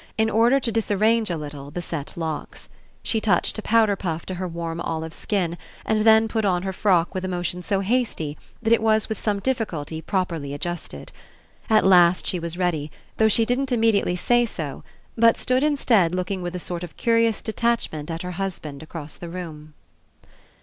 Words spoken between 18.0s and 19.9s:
at her husband across the room.